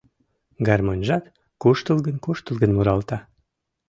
[0.67, 1.23] Гармоньжат
[1.61, 3.17] куштылгын-куштылгын муралта.